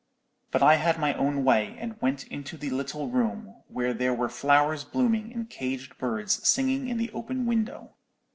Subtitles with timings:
[0.49, 4.29] But I had my own way, and went into the little room, where there were
[4.29, 7.91] flowers blooming and caged birds singing in the open window.